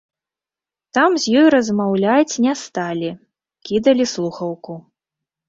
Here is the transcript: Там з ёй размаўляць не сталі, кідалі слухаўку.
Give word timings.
Там 0.97 1.09
з 1.23 1.35
ёй 1.41 1.47
размаўляць 1.55 2.39
не 2.47 2.53
сталі, 2.63 3.11
кідалі 3.71 4.09
слухаўку. 4.15 4.81